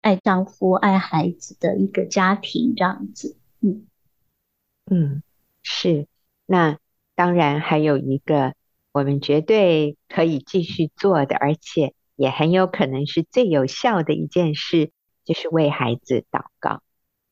[0.00, 3.88] 爱丈夫、爱孩子的一个家庭，这样子，嗯。
[4.90, 5.22] 嗯，
[5.62, 6.06] 是。
[6.46, 6.78] 那
[7.14, 8.54] 当然还有一个
[8.92, 14.90] 我们绝对可以继续做的，而且也很有可能是最有效的一件事，
[15.24, 16.82] 就是为孩子祷告。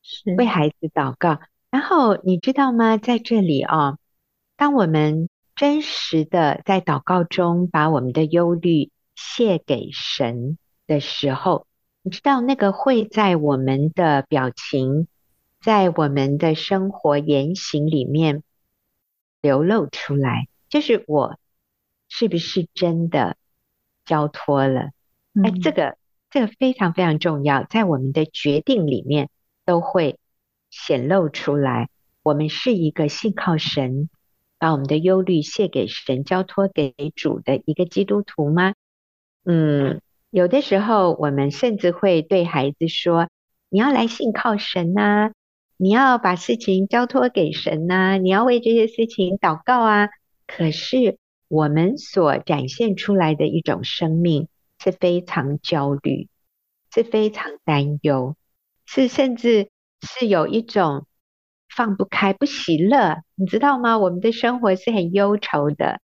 [0.03, 1.41] 是为孩子祷告。
[1.71, 2.97] 然后你知道吗？
[2.97, 3.99] 在这里啊，
[4.57, 11.67] 当我们真实的在祷告中把我们的忧虑卸给神的时候，
[12.03, 15.07] 你知道那个会在我们的表情。
[15.63, 18.43] 在我们的生活言行里面
[19.41, 21.39] 流露出来，就是我
[22.09, 23.37] 是不是真的
[24.05, 24.91] 交托了？
[25.45, 25.97] 哎，这个
[26.31, 29.31] 这个非常非常重要，在我们的决定里面
[29.65, 30.19] 都会
[30.69, 31.89] 显露出来。
[32.25, 34.11] 我们是一个信靠神，
[34.59, 38.75] 把我们的忧虑卸给神，交托给主的一个基督徒吗？
[39.45, 43.29] 嗯，有的时候我们甚至会对孩子说
[43.71, 45.31] ：“你要来信靠神呐。”
[45.83, 50.11] 你要把事情交托给神呐、你要为这些事情祷告啊。
[50.47, 51.19] 可是
[51.49, 54.47] 我们所展现出来的一种生命
[54.79, 56.29] 是非常焦虑，
[56.95, 58.37] 是非常担忧，
[58.87, 59.71] 是甚至
[60.03, 61.05] 是有一种
[61.69, 63.99] 放不开、不喜乐，你知道吗？
[63.99, 66.01] 我们的生活是很忧愁的。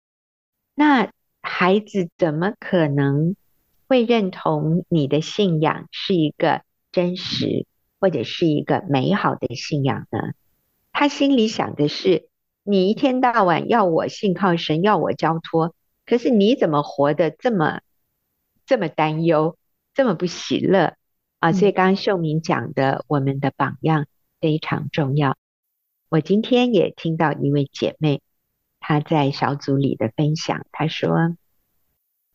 [0.75, 3.37] 那孩子怎么可能
[3.87, 7.65] 会认同你的信仰是一个真实？
[8.01, 10.35] 或者是一个美好的信仰呢？
[10.93, 12.29] 他心里想的是：
[12.63, 15.75] 你一天到晚要我信靠神，要我交托，
[16.05, 17.81] 可是你怎么活得这么
[18.67, 19.57] 这么担忧，
[19.95, 20.97] 这么不喜乐
[21.39, 21.53] 啊？
[21.53, 24.07] 所以刚刚秀明讲的，我们的榜样
[24.41, 25.37] 非常重要。
[26.09, 28.23] 我今天也听到一位姐妹，
[28.81, 31.37] 她在小组里的分享，她说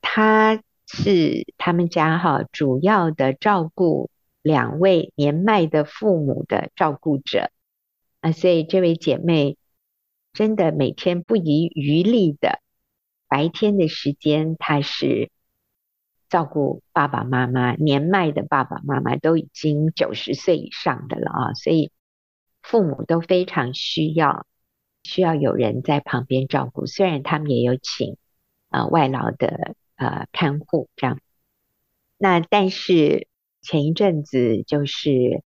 [0.01, 4.09] 她是他们家哈主要的照顾。
[4.43, 7.49] 两位年迈的父母的照顾者
[8.21, 9.57] 啊，所以这位姐妹
[10.33, 12.61] 真的每天不遗余力的
[13.27, 15.31] 白天的时间，她是
[16.29, 21.91] 照顾爸爸妈妈，年迈的爸爸妈妈都已经九十岁以上的了啊，所以
[22.61, 24.45] 父母都非常需要
[25.03, 26.85] 需要有人在旁边照顾。
[26.85, 28.17] 虽然他们也有请
[28.69, 31.19] 呃外劳的呃看护这样，
[32.17, 33.27] 那但是
[33.64, 35.41] 前一阵子就是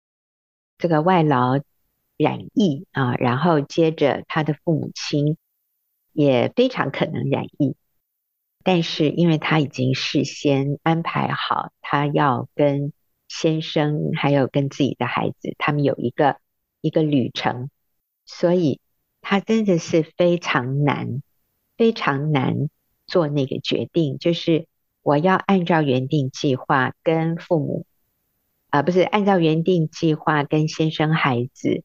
[0.78, 1.60] 这个外劳
[2.16, 5.36] 染疫啊，然后接着他的父母亲
[6.12, 7.76] 也非常可能染疫，
[8.64, 12.92] 但是因为他已经事先安排好，他要跟
[13.28, 16.38] 先生还有跟自己的孩子，他们有一个
[16.80, 17.70] 一个旅程，
[18.24, 18.80] 所以
[19.20, 21.22] 他真的是非常难，
[21.76, 22.70] 非常难
[23.06, 24.66] 做那个决定，就是
[25.02, 27.84] 我要按照原定计划跟父母，
[28.78, 31.82] 啊、不是按照原定计划跟先生孩子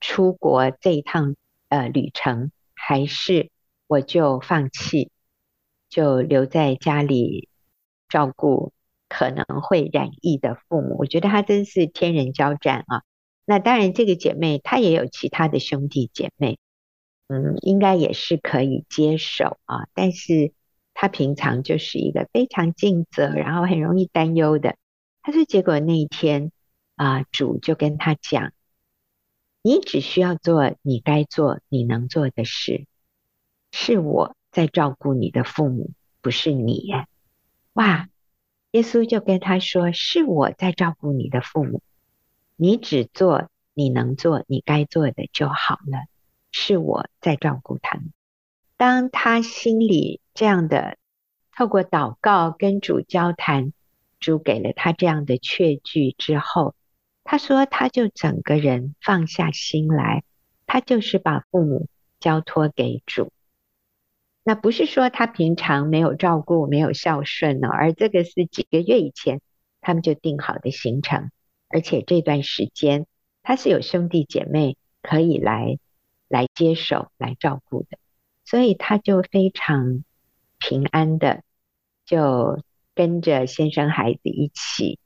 [0.00, 1.36] 出国这一趟
[1.68, 3.50] 呃旅程，还是
[3.86, 5.10] 我就放弃，
[5.88, 7.48] 就留在家里
[8.08, 8.72] 照顾。
[9.10, 13.04] 可能会染疫的父母，我觉得他真是天人交战啊！
[13.46, 16.58] 那当然，这个姐妹她也有其他的兄弟姐妹，
[17.28, 19.88] 嗯，应该也是可以接受啊。
[19.94, 20.52] 但是
[20.92, 24.76] 她平常就是一个非常尽责，然后很容易担忧的。
[25.28, 26.52] 她说，结果那一天
[26.96, 28.54] 啊，主就跟他讲
[29.60, 32.86] ：“你只需要做你该做、你能做的事，
[33.70, 35.90] 是我在照顾你的父母，
[36.22, 36.86] 不是你。”
[37.74, 38.08] 哇！
[38.70, 41.82] 耶稣就跟他说：“是我在照顾你的父母，
[42.56, 46.06] 你只做你能做、你该做的就好了。
[46.52, 48.14] 是我在照顾他们。”
[48.78, 50.96] 当他心里这样的
[51.54, 53.74] 透过祷告跟主交谈，
[54.20, 56.74] 主给了他这样的确据之后，
[57.24, 60.24] 他说他就整个人放下心来，
[60.66, 61.88] 他就是把父母
[62.20, 63.32] 交托给主。
[64.44, 69.40] 那不是说他平常没有照顾、没有孝顺呢，而这个是几个月以前
[69.80, 71.30] 他们就定好的行程，
[71.68, 73.06] 而且这段时间
[73.42, 75.78] 他是有兄弟姐妹可以来
[76.28, 77.98] 来接手、来照顾的，
[78.46, 80.02] 所以他就非常
[80.58, 81.42] 平安的
[82.06, 82.62] 就
[82.98, 84.98] 跟着先生孩子一起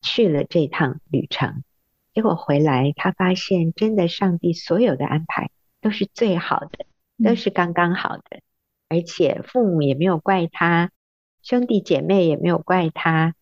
[0.00, 1.62] 去了这趟旅程。
[2.12, 6.84] 结果回来，他发现真的上帝所有的安排都是最好的，
[7.22, 8.40] 都是刚刚好的。
[8.88, 10.90] 而且父母也没有怪他，
[11.44, 13.36] 兄弟姐妹也没有怪他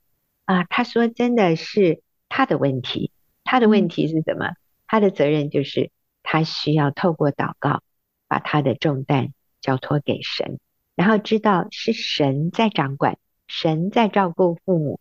[0.44, 0.64] 啊。
[0.64, 3.12] 他说：“真的是他的问题，
[3.44, 4.52] 他的问题是什么？
[4.86, 5.90] 他的责任就是
[6.22, 7.82] 他需要透过祷告，
[8.28, 10.60] 把他的重担交托给神，
[10.94, 13.16] 然后知道是神在掌管，
[13.52, 15.00] 神在照顾父母，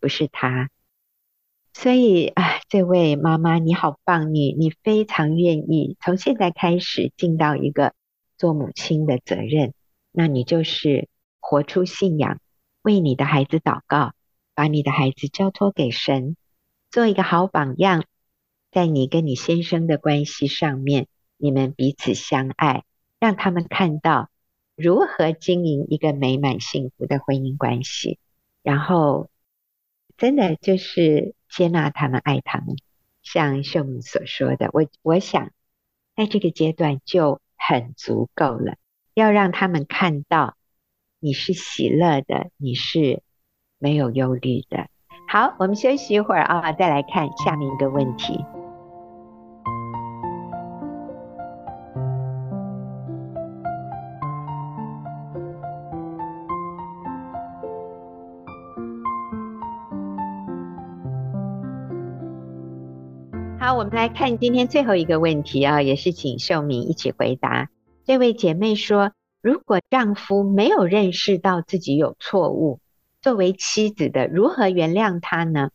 [0.00, 0.68] 不是他。
[1.72, 7.94] 所以啊，这位妈妈你好棒，你你非常愿意从现在开始尽到一个
[8.36, 9.74] 做母亲的责任。”
[10.10, 12.40] 那你就是活出信仰，
[12.82, 14.12] 为你的孩子祷告，
[14.54, 16.36] 把你的孩子交托给神，
[16.90, 18.04] 做一个好榜样，
[18.72, 22.82] 在你跟你先生的关系上面，你们彼此相爱，
[23.20, 24.30] 让他们看到
[24.76, 28.18] 如何经营一个美满幸福的婚姻关系，
[28.62, 29.30] 然后
[30.16, 32.76] 真的就是接纳他们，爱他们，
[33.22, 35.50] 像秀敏所说的，我我想
[36.16, 38.74] 在这个阶段就很足够了。
[39.14, 40.56] 要让他们看到
[41.20, 43.22] 你是喜乐的，你是
[43.78, 44.88] 没有忧虑的。
[45.28, 48.40] 好，我们休息一会儿啊，再来看下面一个问题。
[63.76, 67.70] 我们来看今天最后一个问题啊，也是请秀敏一起回答。
[68.04, 69.10] 这位姐妹说
[69.42, 72.78] ：“如果丈夫没有认识到自己有错误，
[73.20, 75.70] 作为妻子的如何原谅他呢？”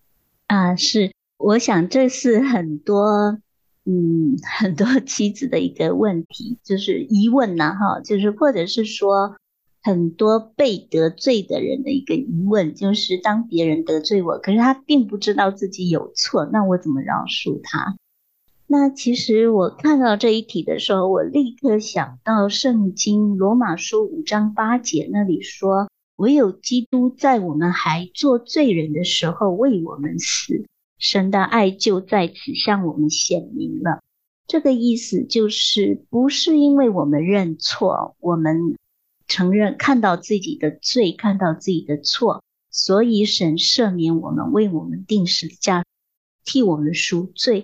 [0.48, 3.38] 啊，是，我想这是很多，
[3.84, 9.36] 嗯，很多妻子的一个问题，就是疑问呢，哈，就是或者是说
[9.82, 17.96] 很多被得罪的人的一个疑问，就是当别人得罪我，可是他并不知道自己有错，那我怎么饶恕他？
[18.68, 30.66] 那其实我看到这一题的时候，我立刻想到圣经罗马书五章八节那里说：“唯有基督在我们还做罪人的时候为我们死，
[31.00, 34.02] 神的爱就在此向我们显明了。”
[34.46, 38.76] 这个意思就是，不是因为我们认错，我们
[39.30, 45.86] 承认看到自己的罪，看到自己的错，所以神赦免我们，为我们定十字架，
[46.44, 47.64] 替我们赎罪。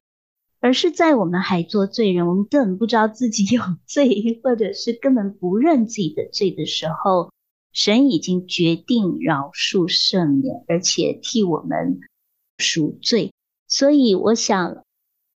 [0.61, 7.31] 而是在我们还做罪人，我们根本不知道自己有罪， 或者是根本不认自己的罪的时候，
[7.71, 11.99] 神已经决定饶恕、赦免，而且替我们
[12.57, 13.31] 赎罪。
[13.67, 14.83] 所以，我想，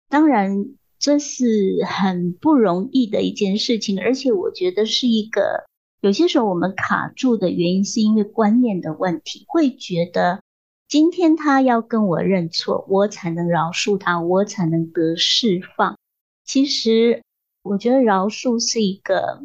[0.07, 0.67] 当然，
[0.97, 5.65] 这是很不容易的一件事情，而且我觉得是一个
[6.01, 10.41] 有些时候我们卡住的原因，是因为观念的问题，会觉得
[10.87, 15.97] 今天他要跟我认错，我才能饶恕他，我才能得释放。
[16.45, 17.23] 其实，
[17.63, 19.43] 我觉得饶恕是一个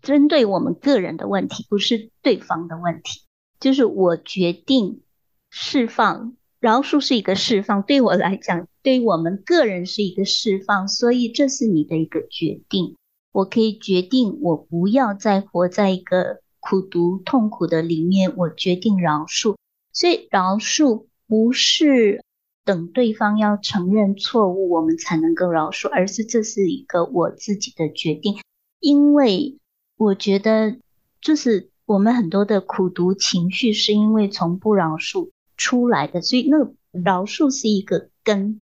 [0.00, 3.20] 针对我们个人的问题，不是对方的问题。
[3.60, 5.02] 就是我决定
[5.50, 6.36] 释放。
[6.60, 12.96] 饶恕是一个释放，对我来讲，对我们个人是一个释放，所以这是你的一个决定。
[13.34, 18.36] 我可以决定，我不要再活在一个苦毒、痛苦的里面。
[18.36, 19.56] 我决定饶恕，
[19.92, 22.22] 所以饶恕不是
[22.64, 28.36] 等对方要承认错误，我们才能够饶恕，而是这是一个我自己的决定。
[28.78, 29.58] 因为
[29.96, 30.76] 我觉得，
[31.20, 35.30] 就是我们很多的苦毒情绪，是因为从不饶恕。
[35.56, 38.60] 出来的，所以那饶恕是一个根，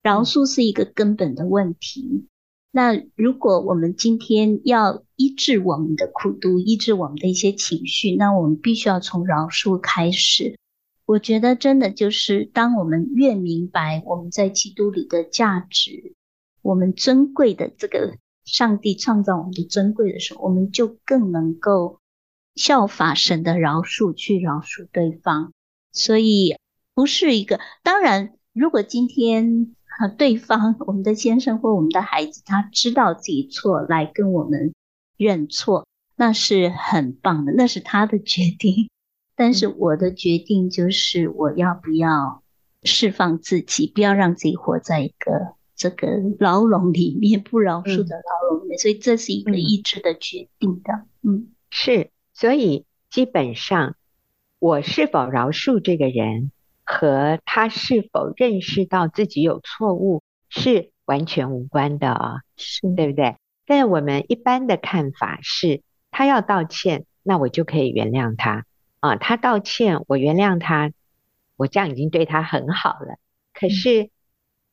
[0.00, 2.26] 饶恕是一个根本的问题。
[2.72, 10.56] 那如果我们今天要医治我们的苦毒，医治我们的一些情绪，那我们必须要从饶恕开始。
[11.04, 16.14] 我觉得真的就是，当我们越明白我们在基督里的价值，
[16.62, 21.98] 我们尊贵的这个上帝创造我们的尊贵的时候，我们就更能够
[22.54, 25.52] 效法神的饶恕，去饶恕对方。
[25.90, 26.54] 所以
[26.94, 34.72] 不是一个，当然，如果今天和对方，我们的先生或我们的孩子，他知道自己错，来跟我们
[35.18, 35.86] 认错，
[36.16, 38.88] 那是很棒的，那是他的决定。
[39.36, 42.42] 但是我的决定就是，我要不要
[42.82, 48.78] 释放自己，不要让自己活在一个这个牢笼里面，不饶恕的牢笼里面。
[48.78, 51.04] 所以这是一个意志的决定的。
[51.22, 53.96] 嗯，是，所以基本上。
[54.62, 56.52] 我是否饶恕这个人，
[56.90, 63.36] 和他是否认识到自己有错误是完全无关的啊、哦，是对不对？
[63.64, 68.66] 但是我们一般的看法是，他要道歉，那我就可以原谅他
[68.98, 69.14] 啊。
[69.14, 70.92] 他道歉，我原谅他，
[71.56, 73.18] 我这样已经对他很好了。
[73.54, 74.10] 可是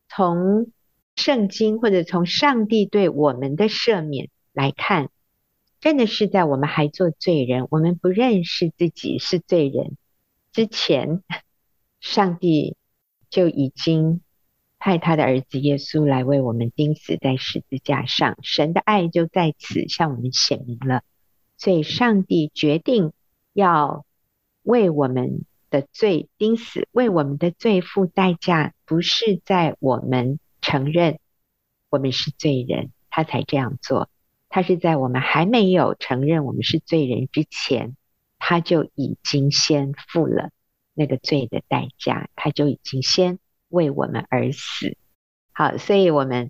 [0.09, 0.71] 从
[1.15, 5.09] 圣经或者从上帝对我们的赦免来看。
[5.79, 9.95] 真的是在我们还做罪人，我们不认识自己是罪人
[10.51, 11.21] 之前，
[11.99, 12.75] 上帝
[13.29, 14.21] 就已经
[14.79, 21.03] 派他的儿子耶稣来为我们钉死在十字架上，神的爱就在此向我们显明了。
[21.57, 23.13] 所以，上帝决定
[23.53, 24.05] 要
[24.61, 31.17] 为我们的罪钉死，为我们的罪付代价，不是在我们承认
[31.89, 34.09] 我们是罪人，他才这样做。
[34.49, 37.97] 他是在我们还没有承认我们是罪人之前，
[38.37, 40.51] 他就已经先付了
[40.97, 43.37] 那个罪的代价，他就已经先
[43.69, 44.97] 为我们而死。
[45.53, 46.49] 好，所以我们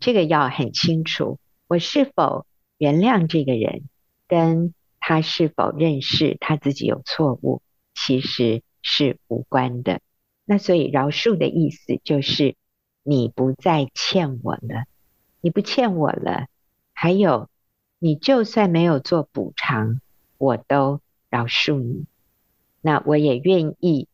[0.00, 1.38] 这个要很清楚，
[1.68, 2.44] 我是否
[2.76, 3.84] 原谅这个人，
[4.26, 7.62] 跟他是否认识他自己有错误，
[7.94, 10.00] 其实是无关的。
[10.44, 12.56] 那所以饶恕的意思就是，
[13.04, 14.86] 你不再欠我了，
[15.40, 16.48] 你不欠我了。
[16.92, 17.48] 还有，
[18.00, 20.00] 你就算没有做补偿，
[20.36, 22.06] 我都饶恕你。
[22.86, 24.08] 那我也愿意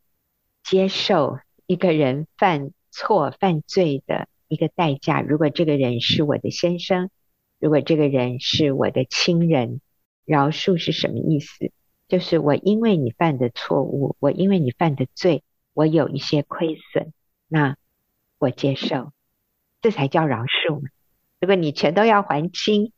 [0.62, 5.22] 接受一个人犯错、犯罪的一个代价。
[5.22, 7.10] 如果这个人是我的先生，
[7.58, 9.80] 如果这个人是我的亲人，
[10.24, 11.72] 饶恕是什么意思？
[12.06, 15.42] 就是我因为你犯的错误，我因为你犯的罪，
[15.74, 17.12] 我有一些亏损，
[17.48, 17.76] 那
[18.38, 19.10] 我接受，
[19.80, 20.90] 这才叫饶恕嘛。
[21.40, 22.92] 如果你全都要还清，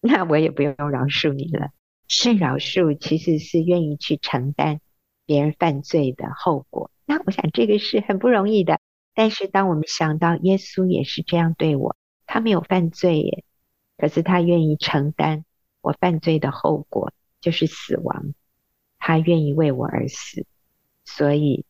[0.00, 1.70] 那我也不用饶恕你了。
[2.06, 4.80] 是饶恕，其实是愿意去承担
[5.26, 6.90] 别人犯罪的后果。
[7.04, 8.80] 那我想这个是很不容易的。
[9.14, 11.96] 但是当我们想到耶稣也是这样对我，
[12.26, 13.44] 他没有犯罪耶，
[13.96, 15.44] 可是他愿意承担
[15.80, 18.34] 我犯罪的后果，就是死亡。
[18.98, 20.46] 他愿意为我而死，
[21.04, 21.64] 所以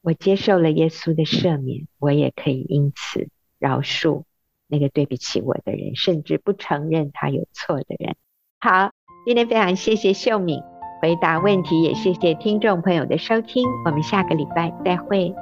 [0.00, 3.28] 我接受了耶稣的赦免，我也可以因此
[3.58, 4.24] 饶恕。
[4.66, 8.16] 那个对不起我的人，甚至不承认他有错的人。
[8.58, 8.92] 好，
[9.26, 10.62] 今天非常谢谢秀敏
[11.02, 15.34] 回答问题，也谢谢听众朋友的收听，我们下个礼拜再会。